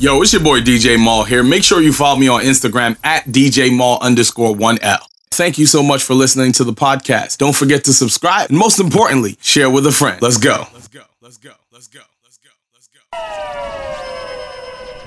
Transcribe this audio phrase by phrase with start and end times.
[0.00, 1.42] Yo, it's your boy DJ Mal here.
[1.42, 5.00] Make sure you follow me on Instagram at DJ Mal underscore 1L.
[5.32, 7.38] Thank you so much for listening to the podcast.
[7.38, 8.48] Don't forget to subscribe.
[8.48, 10.22] And most importantly, share with a friend.
[10.22, 10.66] Let's go.
[10.72, 11.00] Let's go.
[11.20, 11.50] Let's go.
[11.72, 11.98] Let's go.
[12.22, 12.50] Let's go.
[12.72, 13.00] Let's go.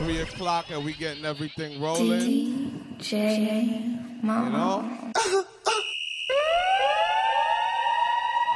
[0.04, 2.98] Three o'clock and we getting everything rolling.
[2.98, 4.44] DJ Mal.
[4.44, 4.98] You know?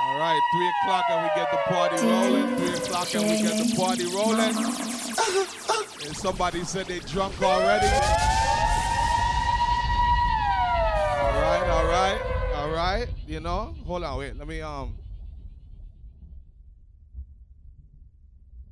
[0.02, 2.57] All right, three o'clock and we get the party rolling.
[2.57, 4.95] Three o'clock and we get the party rolling.
[5.18, 7.87] And somebody said they drunk already.
[11.18, 12.19] All right, all right,
[12.55, 13.07] all right.
[13.28, 14.38] You know, hold on, wait.
[14.38, 14.96] Let me um.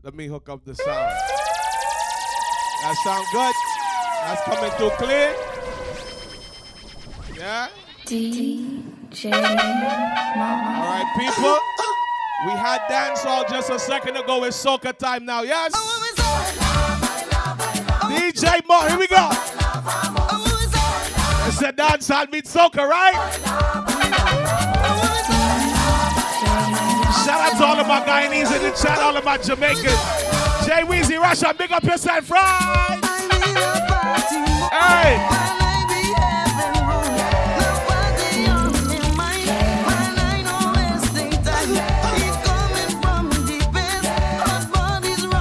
[0.03, 1.13] Let me hook up the sound.
[2.81, 3.55] That sound good.
[4.25, 5.33] That's coming through clear.
[7.37, 7.69] Yeah.
[8.05, 10.03] DJ Mama.
[10.35, 11.57] All right, people.
[12.45, 14.43] We had dance dancehall just a second ago.
[14.43, 15.43] It's soca time now.
[15.43, 15.71] Yes.
[18.13, 19.27] DJ Mo, here we go.
[21.47, 23.13] It's a dancehall meets soca, right?
[27.25, 29.83] Shout out to all of my Guyanese in the chat, all of my Jamaicans.
[30.65, 32.99] Jay Weezy Russia, big up yourself, right?
[34.71, 35.17] Hey.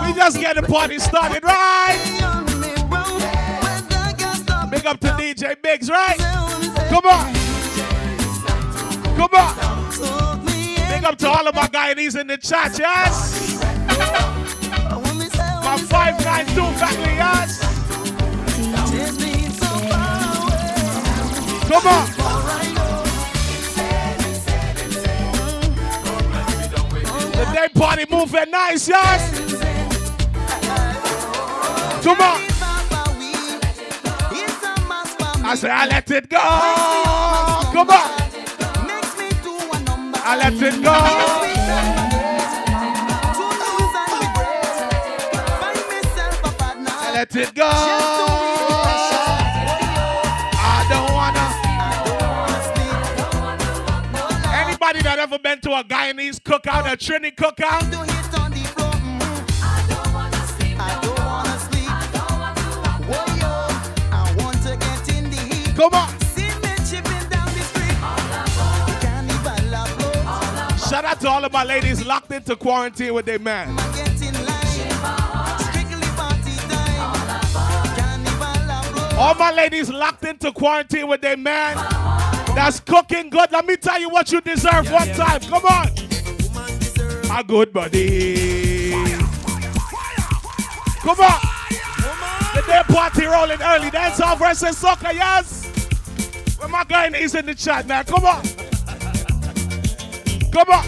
[0.07, 2.12] We just get the party started, right?
[4.83, 6.19] Big up to DJ Biggs, right?
[6.89, 7.33] Come on.
[9.15, 9.55] Come on.
[10.45, 13.63] Big up to all of my Guyanese in the chat, yes?
[15.63, 17.61] My 592 family, yes?
[21.69, 22.09] Come on.
[27.31, 29.31] The day party moving nice, yes?
[32.03, 32.52] Come on.
[35.53, 36.39] I say, I let it go.
[36.39, 38.11] Come on.
[40.25, 40.91] I let it go.
[46.89, 47.69] I let it go.
[50.57, 51.45] I don't wanna.
[54.57, 58.42] Anybody that ever been to a Guyanese cookout, a Trini cookout?
[65.77, 66.09] Come on.
[70.79, 73.79] Shout out to all of my ladies locked into quarantine with their man.
[79.17, 81.77] All my ladies locked into quarantine with their man.
[82.55, 83.51] That's cooking good.
[83.53, 85.41] Let me tell you what you deserve one time.
[85.41, 85.89] Come on.
[87.31, 88.91] A good body.
[91.01, 91.41] Come on.
[92.55, 93.91] The day party rolling early.
[93.91, 95.62] Dancehall versus soca, yes.
[96.63, 98.05] Where my guy is in the chat now.
[98.05, 98.41] Come on.
[100.53, 100.87] Come on.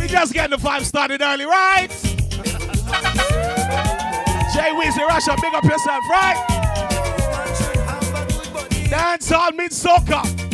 [0.00, 1.88] We just getting the five started early, right?
[4.54, 6.36] Jay Weezy Russia, big up yourself, right?
[8.88, 10.47] Dancehall mid soca.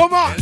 [0.00, 0.34] Come on.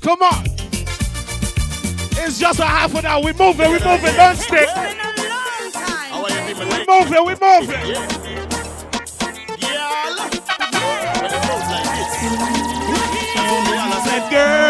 [0.00, 0.44] Come on.
[2.14, 3.24] It's just a half an hour.
[3.24, 4.68] We moving, we moving, don't stick.
[6.12, 6.54] Oh, we
[6.86, 7.82] moving, we moving.
[13.74, 14.62] I said, girl.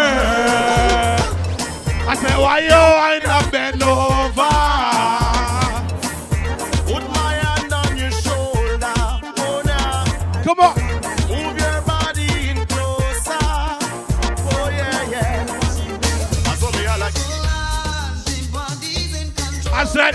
[2.09, 3.22] I said, why you ain't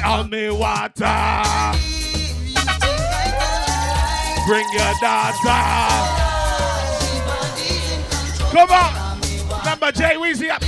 [0.07, 1.03] on me water.
[1.03, 1.73] Uh,
[4.47, 5.61] bring your daughter.
[8.51, 9.19] Come on.
[9.59, 10.63] Remember Jay Weezy up.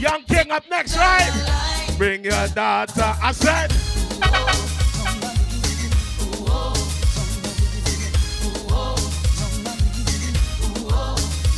[0.00, 1.94] Young King up next, right?
[1.98, 3.16] Bring your daughter.
[3.20, 3.72] I said.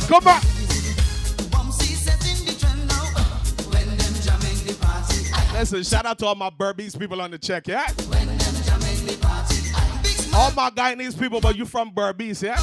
[0.07, 0.52] Come back.
[5.53, 7.85] Listen, shout out to all my Berbice people on the check, yeah?
[10.35, 12.57] All my Guyanese people, but you from Berbice, yeah?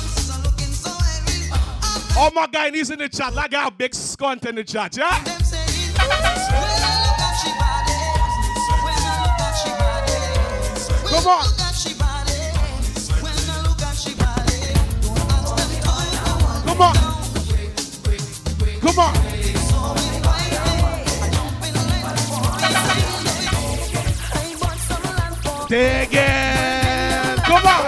[2.18, 5.22] All my guys in the chat, like our big scunt in the chat, yeah?
[11.06, 11.44] Come on.
[16.66, 16.94] Come on.
[18.80, 19.29] Come on.
[25.70, 27.38] Dig it.
[27.44, 27.84] Come on.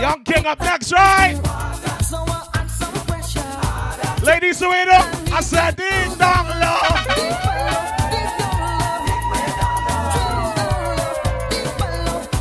[0.00, 1.38] Young King up next, right?
[4.22, 5.04] Ladies, who it up?
[5.34, 7.06] I said, ding dong love.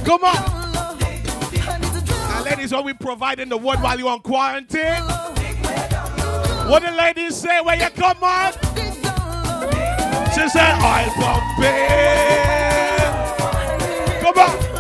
[0.06, 0.38] Come on.
[2.38, 5.04] And ladies, are we providing the wood while you're on quarantine?
[6.68, 8.52] What the ladies say when you come on?
[10.34, 11.88] She said, oil pumping.
[14.22, 14.78] Come on.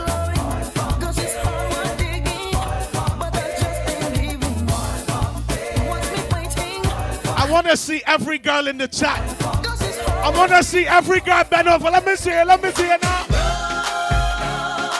[7.37, 9.21] I want to see every girl in the chat.
[9.41, 11.89] I want to see every girl bend over.
[11.89, 12.45] Let me see it.
[12.45, 13.25] Let me see it now.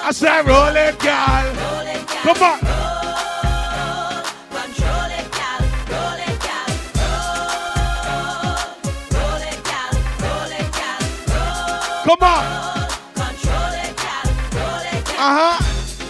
[0.04, 1.54] I said, roll it, girl.
[2.24, 2.77] Come on.
[12.08, 12.40] Come on.
[15.20, 15.60] Uh huh.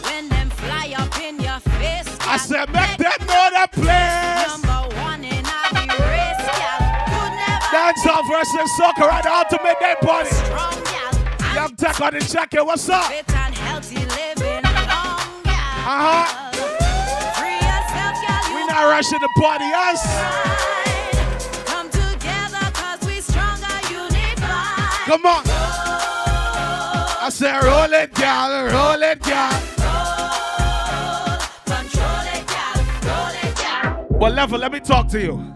[0.05, 4.61] When them fly up in your face, I said, make them know the place.
[4.61, 6.77] number one in the race, gal.
[7.09, 10.29] Could never Dancehall versus soca at the ultimate day party.
[11.55, 12.63] Young Tech on the jacket.
[12.63, 13.05] What's up?
[13.09, 15.81] Fit and healthy living long, gal.
[15.81, 16.25] Uh huh.
[17.41, 18.53] Free yourself, gal.
[18.53, 20.05] We You not rushing the party, yes.
[20.05, 21.65] fight.
[21.65, 25.09] Come together, cause we stronger, unified.
[25.09, 25.56] Come on.
[27.27, 28.49] I said, roll it, girl.
[28.71, 29.51] Roll it, girl.
[31.65, 32.79] Control gal.
[33.03, 34.07] Roll it, gal.
[34.11, 35.53] Well, level, let me talk to you.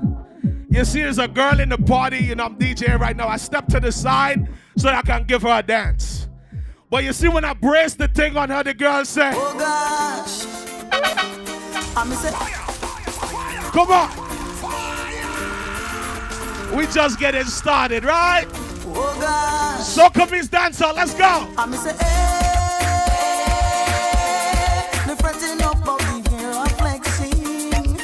[0.69, 3.29] You see, there's a girl in the party, and I'm DJing right now.
[3.29, 6.27] I step to the side so that I can give her a dance.
[6.89, 10.43] But you see, when I brace the thing on her, the girl say, Oh gosh.
[11.95, 12.33] I'm say,
[13.71, 14.09] Come on.
[16.77, 18.45] We just getting started, right?
[18.95, 19.83] Oh gosh.
[19.85, 21.47] So come dancer, let's go.
[21.57, 21.95] I'm say, eh,
[23.09, 23.47] hey.
[25.07, 27.99] The fretting up of the hair I'm flexing.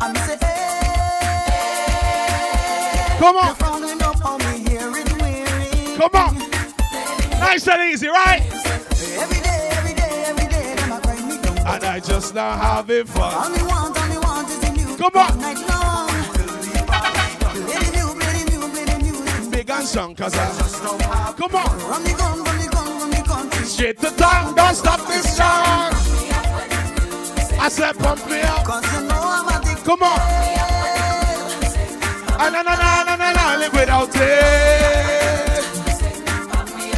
[0.00, 0.72] I'm say, hey.
[3.18, 5.96] Come on, frowning up on me hair is wearing.
[5.96, 6.38] come on.
[7.38, 8.42] Nice and easy, right?
[8.42, 11.46] Every day, every day, every day, them a grind.
[11.66, 13.34] And I just now having fun.
[13.34, 14.96] All me want, all me want is.
[14.96, 15.91] Come on.
[19.62, 21.78] Big and strong, cause I Come on.
[21.88, 23.64] Run the gun, run the gun, run the country.
[23.64, 25.92] Straight to town, don't stop this song.
[27.60, 28.64] I said, pump me up.
[28.64, 29.84] Cause you know I'm addicted.
[29.84, 30.18] Come on.
[32.42, 35.62] Ah, na na na na na na, live without it.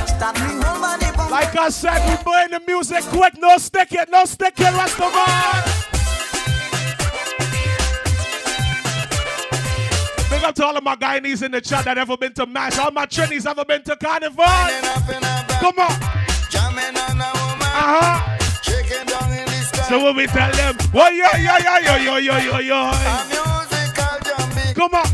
[0.08, 1.30] Start me whole body.
[1.30, 5.93] Like I said, we playing the music quick, no stick it, no stick it, rest
[10.44, 12.78] Big up to all of my Guyanese in the chat that ever been to MASH.
[12.78, 14.44] All my Trinis ever been to Carnival.
[14.44, 15.90] Come on.
[17.72, 18.36] Uh-huh.
[19.88, 22.92] So when we tell them, oh yeah, yeah, yeah, yeah, yeah, yeah, yeah, yeah.
[24.74, 25.06] Come on.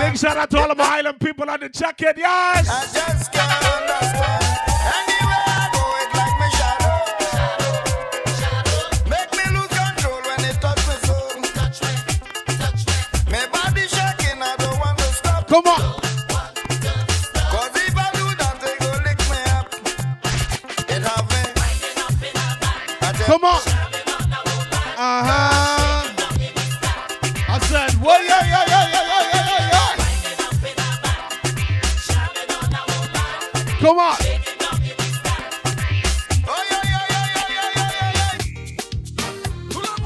[0.00, 2.68] Big shout out to all of my island people on the jacket, yes.
[2.68, 4.49] I just can't understand.
[15.50, 15.80] Come on.
[23.26, 23.60] Come on.
[24.96, 26.06] Uh huh.
[27.48, 29.84] I said, well, yeah, yeah, yeah, yeah, yeah, yeah,
[33.58, 33.78] yeah.
[33.80, 34.16] Come on.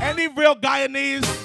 [0.01, 1.44] Any real Guyanese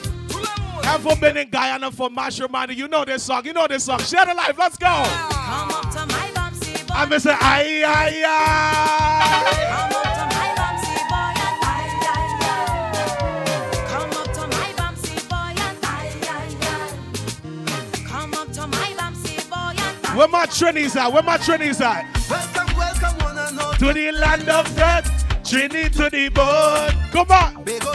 [0.90, 2.74] ever been in Guyana for matrimony?
[2.76, 3.46] You know this song.
[3.46, 4.00] You know this song.
[4.00, 4.58] Share the life.
[4.58, 4.88] Let's go.
[4.88, 6.94] Come up to my bumpsy boy.
[6.96, 9.70] I'm gonna say, aye, aye, aye.
[9.70, 13.88] Come up to my bumpsy boy and aye, aye, aye.
[13.88, 18.08] Come up to my bumpsy boy and aye, aye, aye.
[18.08, 20.16] Come up to my bumpsy boy and aye.
[20.18, 21.12] Where my Trinis at?
[21.14, 22.06] Where my Trinis at?
[22.30, 23.74] Welcome, welcome, one and all.
[23.74, 25.06] To the land of death.
[25.44, 26.94] Trini to the bone.
[27.12, 27.64] Come on.
[27.64, 27.92] They go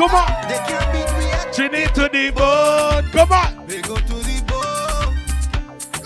[0.00, 0.48] Come on.
[0.48, 1.28] they can't beat me.
[1.52, 3.04] Trini to the bone.
[3.12, 3.66] Come on.
[3.66, 5.12] They go to the bone.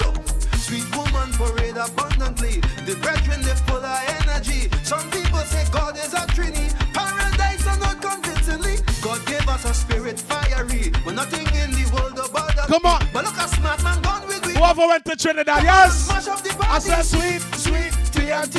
[0.02, 0.18] Look,
[0.58, 2.58] sweet woman parade abundantly.
[2.90, 4.68] The brethren, they full of energy.
[4.82, 6.74] Some people say God is a trinity.
[6.92, 8.78] Paradise are not convincingly.
[9.00, 10.90] God gave us a spirit fiery.
[11.04, 12.66] But nothing in the world about us.
[12.66, 13.06] Come on.
[13.12, 14.54] But look a smart man gone with we.
[14.54, 16.10] Whoever went to Trinidad, yes.
[16.10, 18.58] Up I said sweet, sweet TNT.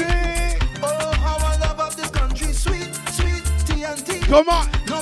[0.82, 2.54] Oh, how I love of this country.
[2.54, 4.22] Sweet, sweet TNT.
[4.30, 4.70] Come on.
[4.88, 5.02] No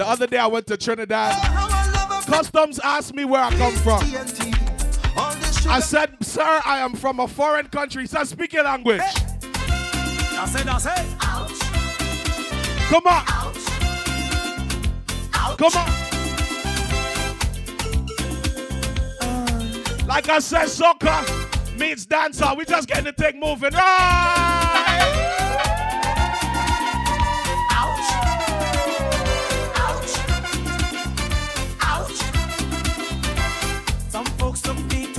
[0.00, 1.34] The other day I went to Trinidad.
[1.34, 4.00] how I love of Customs asked me where I come from.
[4.00, 5.14] TNT.
[5.14, 5.68] All this sugar.
[5.68, 8.06] I said, sir, I am from a foreign country.
[8.06, 9.02] Said, speak your language.
[12.88, 13.26] Come on.
[15.58, 15.90] Come on.
[20.06, 22.56] Like I said, soca means dancehall.
[22.56, 23.72] We just getting the thing moving.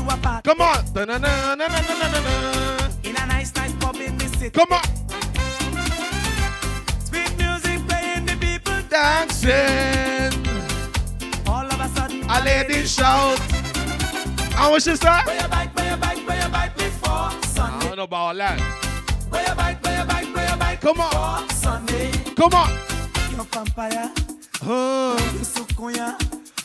[0.08, 0.86] To a party Come on.
[3.04, 4.50] In a nice, nice pub in the city.
[4.52, 4.84] Come on.
[7.06, 10.34] Sweet music playing, the people Dancing.
[11.48, 12.24] all of a sudden.
[12.30, 13.40] A lady shout.
[14.60, 15.10] And what she say?
[15.26, 17.88] Where you bite, where you bite, where you bite before I Sunday.
[17.88, 18.60] don't know about all that.
[19.30, 21.50] Where you bite, where you bite, where you bite Come on.
[21.50, 22.12] Sunday.
[22.36, 22.70] Come on.
[23.36, 24.12] Your vampire,
[24.64, 26.14] Uh, your sukunya,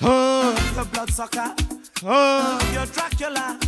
[0.03, 1.55] uh, your bloodsucker,
[2.05, 2.71] uh.
[2.73, 3.59] your Dracula.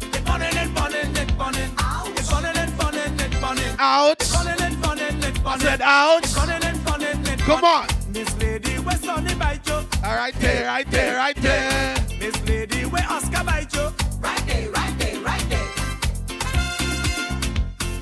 [0.00, 1.70] They burning and burning, they burning.
[2.14, 3.76] They burning and burning, they burning.
[3.78, 4.18] Out.
[4.32, 6.22] Burning and burning, they I said out.
[6.34, 7.86] Burning and burning, they Come on.
[8.12, 9.74] Miss Lady, where Sonny bite you?
[10.04, 11.94] All right there, right there, right there.
[12.18, 13.88] Miss Lady, where Oscar bite you?
[14.20, 15.68] Right there, right there, right there.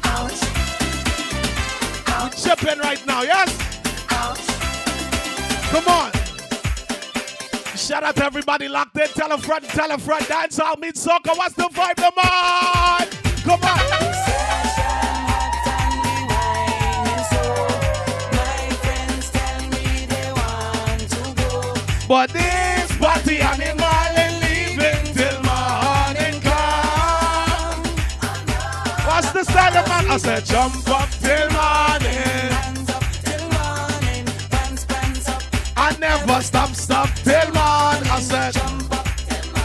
[0.04, 0.42] Ouch.
[2.08, 2.42] Ouch.
[2.42, 3.50] Chipping right now, yes?
[4.10, 4.46] Ouch.
[5.70, 6.15] Come on.
[7.86, 9.06] Shout out to everybody locked in.
[9.10, 10.24] Tell a friend, tell a friend.
[10.24, 11.36] Dancehall means soca.
[11.36, 13.06] What's the vibe, come on?
[13.44, 13.78] Come on.
[22.08, 27.84] But this party animal ain't leaving till morning come.
[29.06, 30.10] What's the style of man?
[30.10, 32.55] I said jump up till morning.
[36.08, 38.10] Never stop, stop till morning.
[38.10, 38.54] I said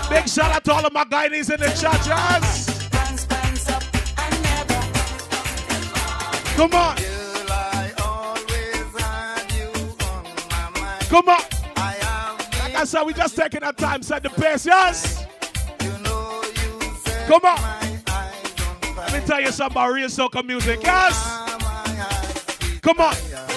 [0.09, 2.69] big shout out to all of my guys in the churches.
[6.55, 6.95] Come on,
[11.09, 11.41] come on.
[12.59, 15.25] Like I said, we just taking our time, set the pace, yes?
[15.79, 16.07] said
[17.27, 17.59] Come on.
[18.97, 21.15] Let me tell you something about real soca music, yes?
[22.81, 23.50] Come on.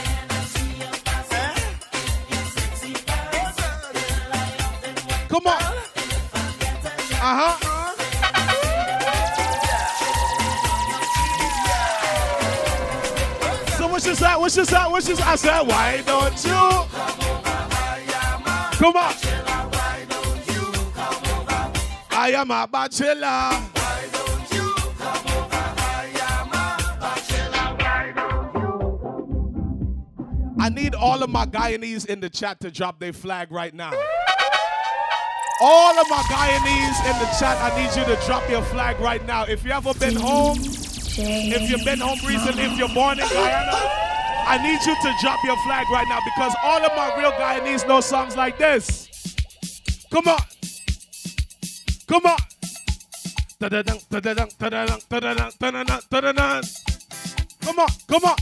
[5.34, 5.54] Come on.
[5.54, 5.66] Uh
[7.20, 7.58] huh.
[13.76, 14.36] So what's your side?
[14.36, 14.92] What's your side?
[14.92, 15.20] What's side?
[15.26, 16.52] I said, why don't you?
[18.78, 19.14] Come on.
[22.12, 23.50] I am a bachelor.
[30.60, 33.90] I need all of my Guyanese in the chat to drop their flag right now.
[35.66, 39.24] All of my Guyanese in the chat, I need you to drop your flag right
[39.24, 39.44] now.
[39.44, 43.72] If you ever been home, if you've been home recently, if you're born in Guyana,
[44.46, 47.88] I need you to drop your flag right now because all of my real Guyanese
[47.88, 49.08] know songs like this.
[50.10, 50.38] Come on.
[52.08, 52.36] Come on.
[57.62, 58.36] Come on, come on.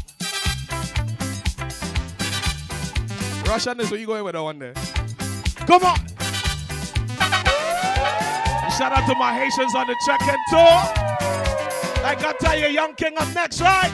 [3.47, 4.75] Russian is where you going with that one there.
[5.69, 5.99] Come on.
[8.79, 11.13] Shout out to my Haitians on the check-in tour.
[12.03, 13.93] Like I tell you, Young King up next, right?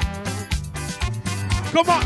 [1.72, 2.02] Come on.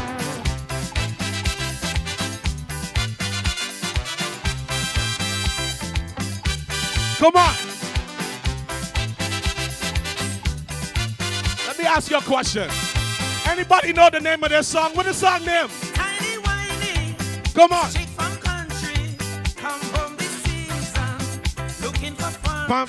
[7.19, 7.55] Come on.
[11.67, 12.71] Let me ask you a question.
[13.47, 14.97] Anybody know the name of this song?
[14.97, 15.69] What is the song name?
[15.95, 16.43] Tiny
[17.55, 18.02] Come on.
[22.23, 22.89] Pam.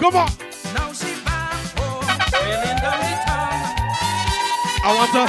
[0.00, 0.28] Come on.
[0.74, 2.04] Now she back home,
[2.80, 2.90] the.
[4.82, 5.24] I want to.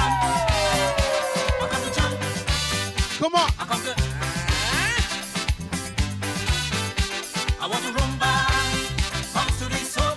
[3.20, 3.50] Come on.
[3.58, 3.94] I to.
[7.62, 8.32] I want to rumba.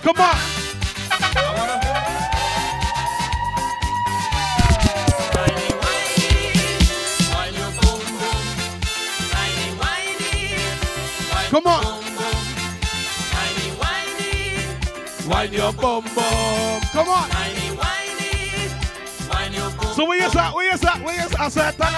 [0.03, 0.58] Come on.
[11.49, 11.83] Come on.
[11.83, 12.11] Whiny,
[13.81, 16.81] whiny, Wine your bum bum.
[16.91, 17.27] Come on.
[17.27, 18.69] whiny, whiny,
[19.27, 19.93] whiny your bum.
[19.95, 20.53] So where is that?
[20.53, 21.01] Where is that?
[21.03, 21.73] Where is I said.
[21.79, 21.95] Whine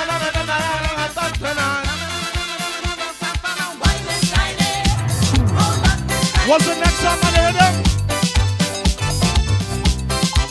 [6.47, 7.83] What's the next song on the rhythm?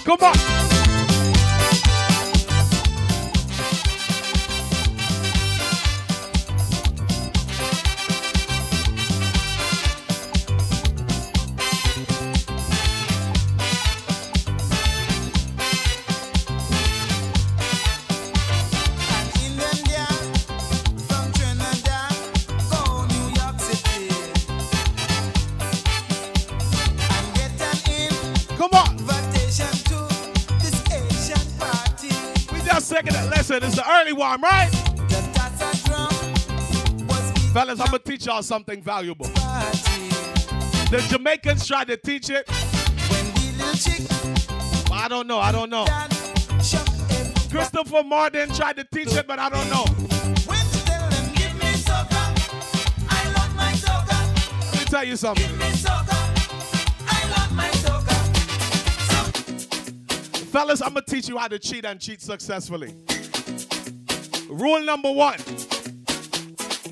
[0.05, 0.50] Come on.
[34.39, 34.71] right?
[37.53, 39.27] Fellas, I'm gonna teach y'all something valuable.
[40.91, 42.45] The Jamaicans tried to teach it.
[44.93, 45.85] I don't know, I don't know.
[47.51, 49.85] Christopher Martin tried to teach it, but I don't know.
[54.73, 55.49] Let me tell you something.
[60.51, 62.95] Fellas, I'm gonna teach you how to cheat and cheat successfully.
[64.51, 65.39] Rule number one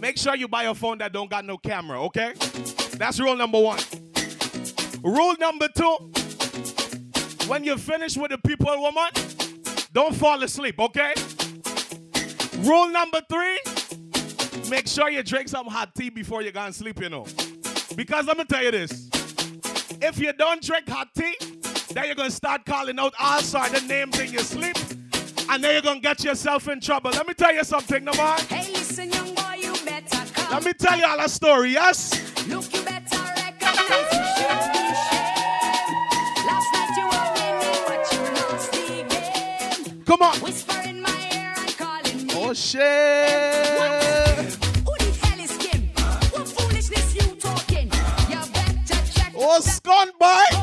[0.01, 2.33] make sure you buy a phone that don't got no camera, okay?
[2.93, 3.81] That's rule number one.
[5.03, 5.97] Rule number two
[7.49, 9.11] when you finish with the people, woman,
[9.93, 11.15] don't fall asleep, okay?
[12.59, 13.59] Rule number three
[14.69, 17.27] make sure you drink some hot tea before you go and sleep, you know.
[17.97, 19.09] Because let me tell you this
[20.01, 21.35] if you don't drink hot tea,
[21.93, 24.77] then you're gonna start calling out ah, all sorts of names in your sleep,
[25.49, 27.11] and then you're gonna get yourself in trouble.
[27.11, 28.39] Let me tell you something, no man.
[28.49, 30.51] Hey, listen, young boy, you better come.
[30.53, 32.13] Let me tell you all a story, yes?
[32.49, 34.85] Look, you better recognize you should be.
[36.47, 40.05] Last night you were winning, but you lost the game.
[40.05, 40.35] Come on.
[40.41, 42.33] Whisper in my ear and calling me.
[42.37, 42.81] Oh shit.
[44.85, 45.89] Who the hell is Kim?
[46.33, 47.91] What foolishness you talking?
[48.29, 49.33] You better check.
[49.37, 50.58] Oh scone boy.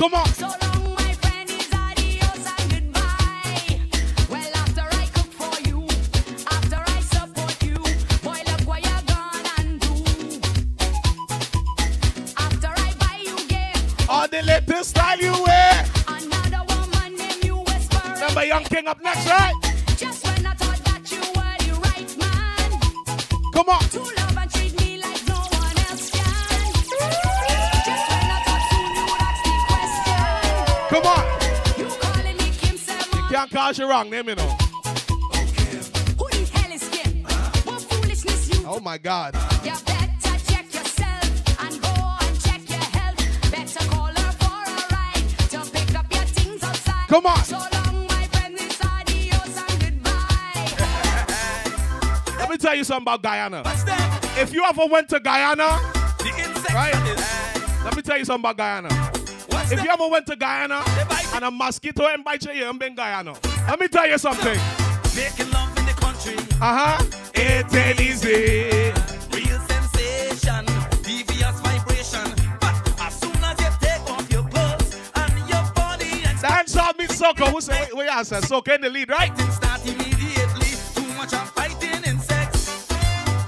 [0.00, 0.26] Come on.
[0.28, 3.80] So long, my friend, is adios and goodbye.
[4.30, 5.86] Well, after I cook for you,
[6.56, 7.76] after I support you,
[8.24, 9.94] boy, look what you gonna do.
[12.38, 15.84] After I buy you gift, All the latest style you wear.
[16.08, 18.00] another woman named you whisper.
[18.14, 19.54] Remember Young King up next, right?
[19.98, 23.52] Just when I thought that you were the right man.
[23.52, 24.19] Come on.
[33.74, 33.76] Simon?
[33.76, 34.48] Can't call you wrong name, you know.
[36.18, 37.22] Who the hell is Kim?
[37.64, 39.34] What foolishness you Oh my God.
[39.64, 41.88] You better check yourself and go
[42.20, 43.18] and check your health.
[43.50, 47.08] Better call her for a ride to pick up your things outside.
[47.08, 47.44] Come on.
[47.44, 50.66] So long, my friend, it's adios and goodbye.
[52.38, 53.62] Let me tell you something about Guyana.
[54.36, 55.78] If you ever went to Guyana,
[56.72, 56.94] Right.
[57.84, 58.88] let me tell you something about Guyana.
[59.72, 60.82] If you ever went to Guyana
[61.34, 63.34] and a mosquito and bite you, you ain't been Guyana.
[63.68, 64.58] Let me tell you something.
[65.16, 66.36] Making love in the country.
[66.60, 67.04] Uh huh.
[67.34, 68.92] It ain't easy.
[69.32, 70.64] Real sensation.
[71.02, 72.26] Devious vibration.
[72.60, 77.10] But as soon as you take off your clothes and your body and Dancehall meet
[77.10, 77.48] soca.
[77.52, 78.36] Who say, wait, wait, answer.
[78.36, 79.36] Soca in the lead, right?
[79.52, 80.70] start immediately.
[80.94, 82.86] Too much of fighting in sex.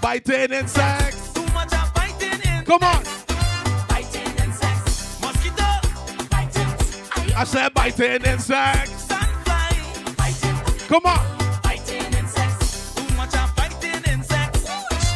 [0.00, 1.32] Biting and sex.
[1.32, 3.04] Too much of fighting in Come on.
[3.04, 5.20] fighting in sex.
[5.20, 5.64] Mosquito.
[6.30, 7.34] Fighting.
[7.34, 8.91] I said biting and sex.
[10.94, 12.94] In sex.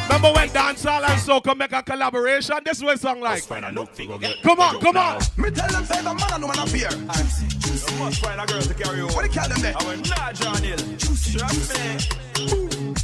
[0.07, 2.57] Remember when dancehall and soca make a collaboration?
[2.65, 3.47] This is what it sound like.
[3.47, 5.21] Come on, come on.
[5.37, 6.89] Me tell them say the man and woman appear.
[6.91, 9.07] You must find a girl to carry you.
[9.09, 9.75] What they call them there?
[9.79, 10.79] I went, nah, John Hill.
[10.79, 11.99] Trust me.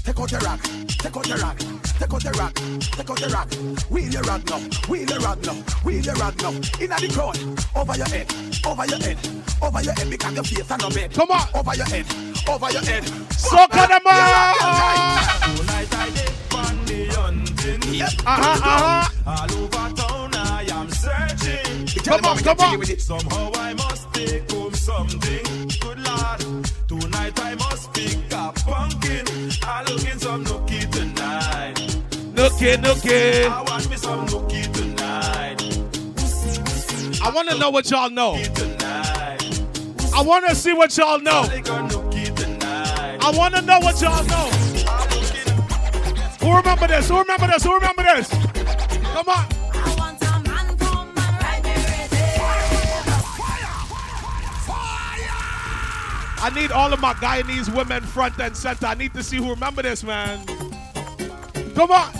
[0.04, 3.30] Take out your rock, take out your rock, take out your rock, take out your
[3.30, 3.48] rock.
[3.90, 4.58] Wheel your rock now,
[4.88, 5.54] wheel your rock now,
[5.84, 6.50] wheel your rock now.
[6.80, 7.38] Inna the crowd,
[7.76, 8.26] over your head,
[8.66, 9.18] over your head,
[9.62, 11.12] over your head because your face are no bed.
[11.12, 11.46] Come on.
[11.54, 12.06] Over your head,
[12.48, 13.04] over your head.
[13.04, 14.54] Them on.
[15.56, 17.02] Tonight I dip on the.
[18.02, 19.08] Uh-huh, uh-huh.
[19.26, 21.86] All over town I am searching.
[22.04, 22.84] Come on, come on.
[22.98, 25.44] Somehow I must take home something.
[25.80, 26.66] Good lord.
[26.88, 29.26] Tonight I must pick up pumpkin.
[29.62, 31.74] I looking some nookie tonight.
[32.34, 33.44] Nookie, nookie.
[33.48, 35.62] I want me some nookie tonight.
[37.22, 38.42] I want to know what y'all know.
[38.54, 39.60] Tonight.
[40.14, 41.48] I want to see what y'all know.
[43.24, 44.50] I want to know what y'all know.
[46.40, 47.08] Who remember this?
[47.08, 47.62] Who remember this?
[47.62, 48.28] Who remember this?
[48.28, 49.46] Come on.
[56.44, 58.86] I need all of my Guyanese women front and center.
[58.86, 60.44] I need to see who remember this, man.
[61.76, 62.12] Come on.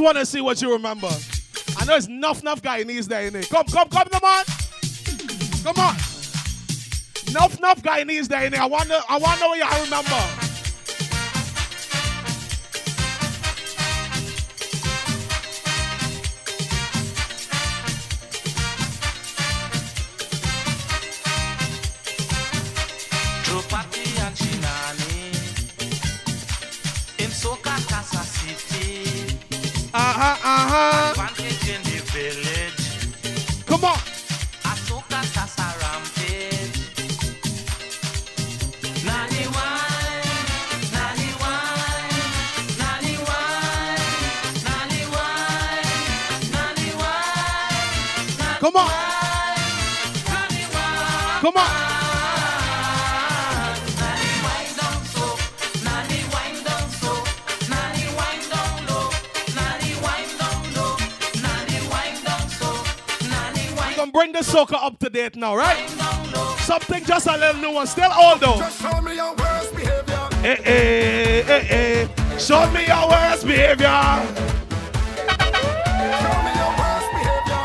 [0.00, 1.10] Just want to see what you remember.
[1.76, 3.50] I know it's Nuff enough, enough Guyanese there in it.
[3.50, 4.44] Come, come, come, come on.
[5.62, 5.94] Come on.
[5.94, 8.60] Nuff Enough, enough Guyanese there in it.
[8.60, 10.16] I want to, I want to know what y'all remember.
[27.18, 29.19] In City.
[29.92, 31.10] Uh-huh, uh-huh.
[31.10, 31.39] Advantage in
[64.40, 65.88] the soca up to date now, right?
[66.60, 67.86] Something just a little new one.
[67.86, 68.56] Still old though.
[68.56, 70.28] Just show me your worst behavior.
[70.42, 72.08] Eh, eh, eh, eh.
[72.38, 74.00] Show me your worst behavior.
[76.20, 77.64] Show me your worst behavior.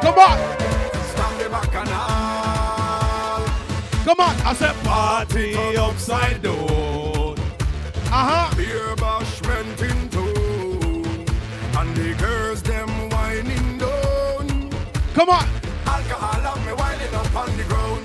[0.00, 0.38] Come on.
[1.12, 3.44] Stand the bacchanal.
[4.04, 4.34] Come on.
[4.46, 6.61] I said party upside down.
[15.14, 15.44] Come on.
[15.84, 18.04] Alcohol have me winding up on the ground.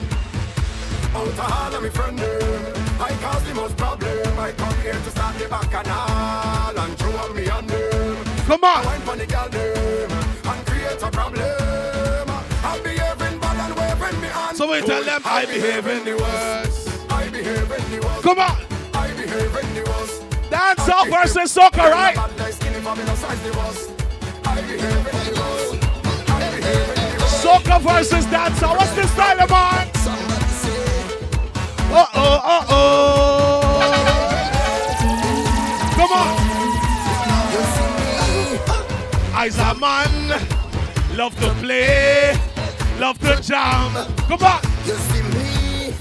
[1.15, 2.19] Out of all of me friend.
[2.19, 4.37] Eh, I cause the most problem.
[4.37, 7.77] I come here to start the bacchanal and throw up me on them.
[7.79, 8.45] Eh.
[8.45, 8.85] Come on.
[8.85, 12.27] Wine for the girl them eh, and create a problem.
[12.63, 14.57] I'm behaving bad and waving me hand.
[14.57, 16.89] So we tell them I behave in the worst.
[17.09, 18.23] I behave in the worst.
[18.23, 18.57] Come on.
[18.93, 20.23] I behave in the worst.
[20.51, 22.15] Dancehall versus soca, right?
[22.15, 23.91] Bad like skinny for me, no size the worst.
[24.45, 25.76] I behave in the worst.
[27.47, 28.75] Soca versus dancehall.
[28.77, 29.47] What's the style?
[30.03, 30.83] Somebody say,
[31.89, 33.71] Uh oh, uh oh.
[35.95, 36.27] Come on.
[39.33, 40.13] I's a man.
[41.15, 42.35] Love to play.
[42.99, 43.93] Love to jam.
[44.27, 44.59] Come on.
[44.85, 45.93] You see me,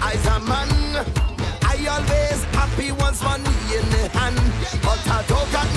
[0.00, 0.70] I's a man.
[1.62, 4.38] I always happy once money in the hand,
[4.84, 5.74] but I don't got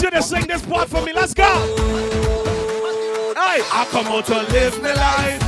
[0.00, 1.12] need you to sing this part for me.
[1.12, 1.44] Let's go.
[3.34, 5.42] Hey, I come out to live my life.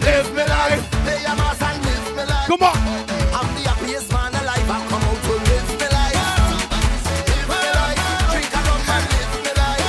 [0.00, 0.90] Live my life.
[0.90, 2.46] Play a mass and live my life.
[2.46, 2.76] Come on.
[3.32, 4.70] I'm the happiest man alive.
[4.70, 6.18] I come out to live my life.
[7.28, 8.00] Live my life.
[8.32, 9.86] Drink and live my life.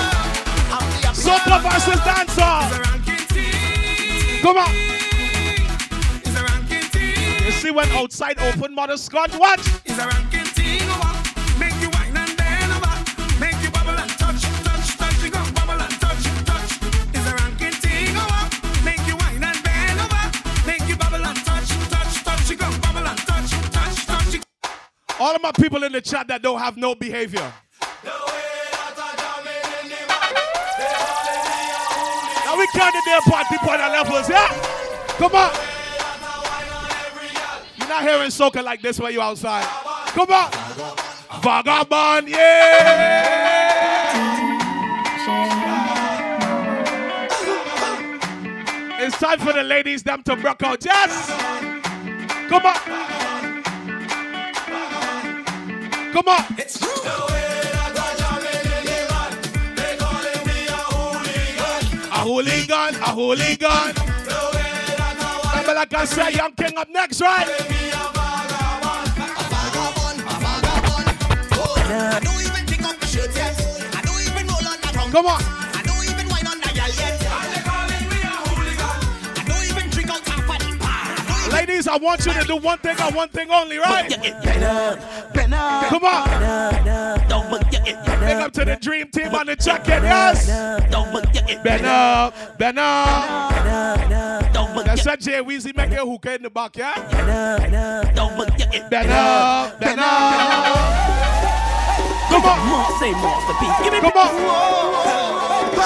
[0.73, 2.67] I'm Soca versus dancehall.
[4.41, 4.73] Come on.
[7.45, 10.30] You see when outside open mother Scott, watch.
[25.21, 27.53] All of my people in the chat that don't have no behavior.
[32.43, 34.47] Now we count the damn party point levels, yeah?
[35.19, 35.53] Come on.
[37.77, 39.63] You're not hearing soca like this when you outside.
[40.07, 40.49] Come on.
[41.43, 43.51] Vagabond, yeah.
[48.99, 50.83] It's time for the ladies them to rock out.
[50.83, 51.29] Yes.
[52.49, 53.10] Come on.
[56.11, 56.43] Come on.
[62.11, 63.95] A hooligan, a hooligan.
[65.51, 67.47] Remember like I said, Young King up next, right?
[71.93, 72.19] I
[74.93, 75.60] don't
[81.61, 84.09] Ladies, I want you to do one thing and one thing only, right?
[84.09, 84.99] But you it better,
[85.31, 86.25] better, Come on.
[86.25, 87.27] better.
[87.29, 90.47] Dog, but you it Big up to the dream team on the jacket, yes.
[90.89, 93.51] dog, but you it Ben better, up, Ben up.
[93.51, 96.95] better, dog, but That's that Jay Weezy make a hookah in the back, yeah?
[96.95, 99.13] better, dog, but you it Ben better.
[99.13, 100.65] up, Ben up.
[102.27, 103.77] Come on, More, say masterpiece.
[103.83, 104.31] Give me come on.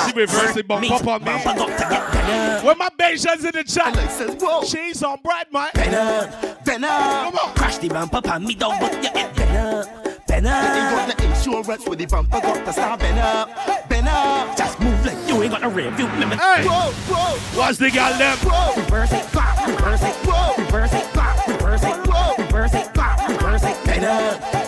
[0.07, 2.14] She bump me, up on me.
[2.25, 2.65] Bump up to get better.
[2.65, 4.11] Where my Bajans in the chat?
[4.11, 5.69] says, whoa, She's on bread, man.
[5.73, 6.88] better, better.
[6.88, 7.55] Come on.
[7.55, 9.85] Crash the bumper on me, dog, but you it better,
[10.27, 10.95] They better.
[10.95, 13.49] got the insurance with the bumper, got the star bend up,
[14.07, 14.57] up.
[14.57, 16.05] Just move like you ain't got a review.
[16.05, 18.38] Let me Hey, Whoa, whoa, what's the girl them?
[18.39, 22.93] whoa, reverse it, back, reverse it, whoa, reverse it, back, reverse it, whoa, reverse it,
[22.93, 24.64] back, reverse it, up,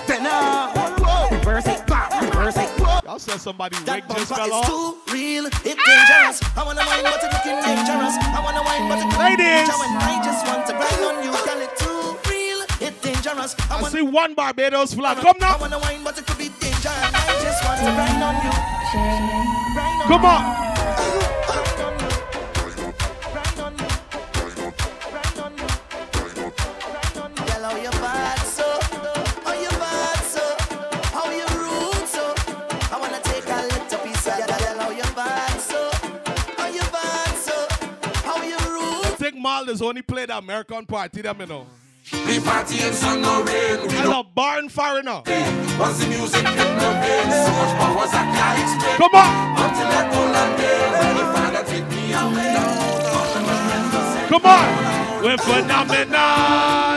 [3.18, 3.26] it.
[3.26, 3.34] whoa.
[3.34, 4.68] Y'all said somebody wig just fell off.
[4.68, 6.38] too real, it's dangerous.
[6.56, 8.16] I wanna wine, but it's looking dangerous.
[8.22, 9.70] I wanna wine, but it's Ladies.
[9.70, 11.62] And I just want to grind on you, girl.
[11.62, 13.56] It's too real, it's dangerous.
[13.70, 15.18] I I wanna, see one Barbados flag.
[15.18, 16.90] Come I wanna wine, but it could be danger.
[16.90, 18.54] And I just want to grind on you.
[19.74, 20.77] Grind on Come on.
[39.78, 41.68] Think only played the American party, them, you know.
[42.10, 43.82] The party and sun no rain.
[43.82, 45.22] We That's a barn foreigner.
[45.78, 46.72] Once the music hit
[47.04, 48.98] vein, so much powers I can't explain.
[48.98, 49.28] Come on.
[49.62, 50.04] Until I
[51.04, 52.56] and the father take me away.
[54.30, 55.24] Come on.
[55.24, 55.38] We're.
[55.38, 56.97] Phenomenal.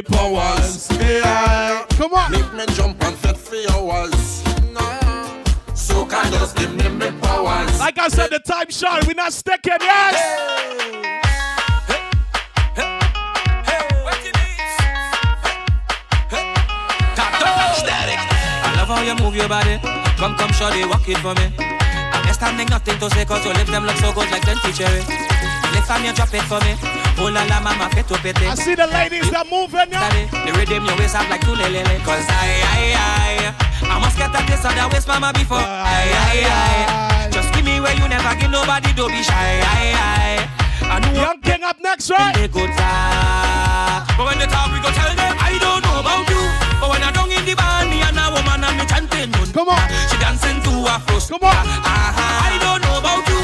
[0.00, 0.88] Me powers.
[0.92, 1.84] Yeah.
[1.90, 2.32] Come on.
[2.32, 4.44] Make me jump and for hours.
[4.72, 5.42] No.
[5.74, 7.78] So can just give me me powers.
[7.78, 9.06] Like I said, the time short.
[9.06, 10.14] We're not sticking, yes.
[18.62, 19.78] I love how you move your body.
[20.16, 21.52] Come, come, shorty, walk it for me.
[22.40, 24.40] Standing nothing to say, cause your lips them look so good like
[24.74, 25.49] Cherry.
[25.90, 26.78] Lift you, drop it for me.
[27.18, 29.90] Oh la la, mama, fit to pit I see the ladies that moving.
[29.90, 31.82] Daddy, the rhythm your waist up like two lele.
[32.06, 35.58] Cause I, I, I, I must get a taste of that waist, mama, before.
[35.58, 37.34] I, I, I.
[37.34, 39.34] Just give me where you never give nobody, don't be shy.
[39.34, 40.94] I, I.
[40.94, 42.38] I know Young King up next, right?
[42.38, 44.06] they go talk.
[44.14, 46.42] But when they talk, we go tell them, I don't know about you.
[46.78, 49.34] But when I don't in the band, me and a woman and me chanting.
[49.50, 49.82] Come on.
[50.06, 51.34] She dancing to a frost.
[51.34, 51.50] Come on.
[51.50, 52.46] Uh-huh.
[52.46, 53.39] I don't know about you.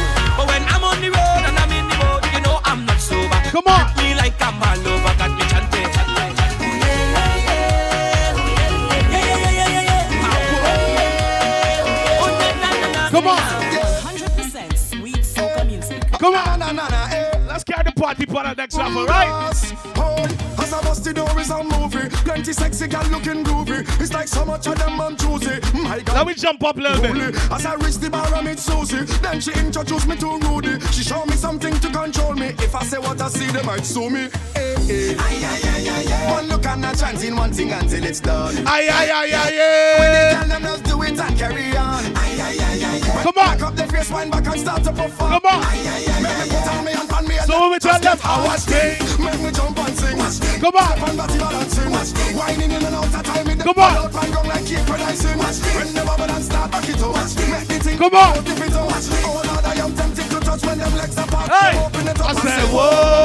[22.87, 23.81] Sexy gal looking groovy.
[24.01, 25.61] It's like so much of them I'm choosy.
[25.75, 26.17] My God.
[26.17, 27.35] Let me jump up a little bit.
[27.51, 29.05] As I reach the bar, I meet Susie.
[29.23, 30.81] Then she introduced me to Rudy.
[30.93, 32.49] She showed me something to control me.
[32.59, 34.29] If I say what I see, they might sue me.
[34.55, 38.55] Eh, One look and a chance in one thing until it's done.
[38.69, 42.05] Aye, aye, aye, aye, When they tell them just do it and carry on.
[42.15, 43.23] Ay, ay, ay, ay, ay.
[43.25, 43.59] Come on.
[43.59, 45.31] Back up the face, wind back and start to perform.
[45.33, 45.65] Come on.
[45.65, 47.35] Ay, ay, ay, Make me put on me and pan me.
[47.47, 49.25] So when we tell them, I watch me.
[49.25, 50.19] Make me jump and sing.
[50.61, 50.87] Come on.
[50.87, 51.91] Step on body balancing.
[52.39, 53.45] Whining in and out of time.
[53.45, 53.97] with the Come on.
[54.07, 55.39] Out and gong like keep producing.
[55.75, 57.11] When the bubble and start back it up.
[57.51, 58.39] Make the thing Come on.
[58.39, 58.87] out, dip it out.
[58.87, 61.51] Oh Lord, I am tempted to touch when them legs apart.
[61.51, 61.75] Hey.
[61.83, 63.16] Open it up I and say, whoa,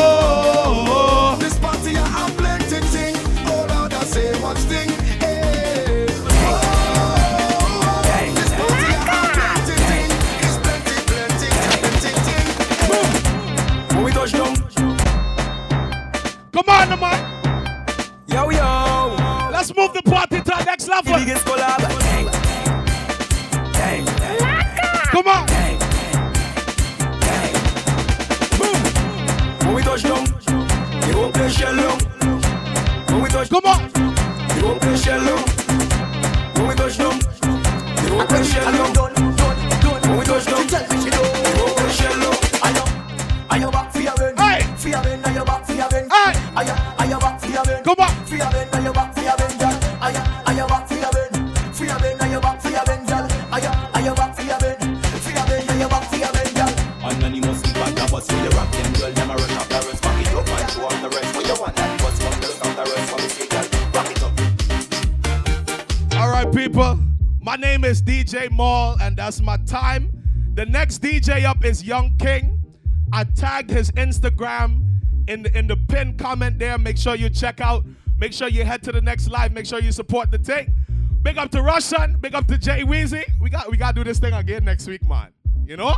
[20.91, 21.19] next level.
[21.19, 21.81] biggest collab.
[25.11, 25.45] Come on.
[25.47, 25.79] gang,
[27.19, 27.53] gang.
[28.57, 28.79] Boom.
[29.65, 30.25] When we touch down,
[31.07, 31.99] you won't play shell long.
[33.07, 33.81] When we touch, Come on.
[34.55, 35.43] you won't play shell long.
[36.55, 37.19] When we touch down,
[38.05, 38.90] you won't play shell long.
[69.01, 70.11] And that's my time.
[70.53, 72.61] The next DJ up is Young King.
[73.11, 74.83] I tagged his Instagram
[75.27, 76.77] in the in the pin comment there.
[76.77, 77.83] Make sure you check out.
[78.19, 79.53] Make sure you head to the next live.
[79.53, 80.75] Make sure you support the thing.
[81.23, 82.17] Big up to Russian.
[82.19, 83.23] Big up to Jay Weezy.
[83.41, 85.29] We got we gotta do this thing again next week, man.
[85.65, 85.95] You know?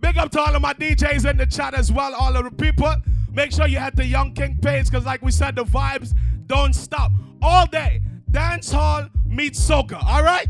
[0.00, 2.50] Big up to all of my DJs in the chat as well, all of the
[2.50, 2.94] people.
[3.32, 6.14] Make sure you head to Young King page, because like we said, the vibes
[6.46, 7.10] don't stop.
[7.40, 8.02] All day.
[8.30, 10.02] Dancehall meets soca.
[10.04, 10.46] All right?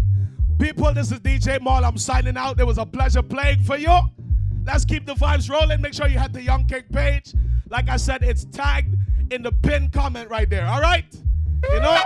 [0.58, 1.84] People, this is DJ Mal.
[1.84, 2.58] I'm signing out.
[2.58, 3.96] It was a pleasure playing for you.
[4.66, 5.80] Let's keep the vibes rolling.
[5.80, 7.32] Make sure you head the Young King page.
[7.70, 8.96] Like I said, it's tagged
[9.30, 10.66] in the pin comment right there.
[10.66, 11.04] All right?
[11.70, 11.98] You know?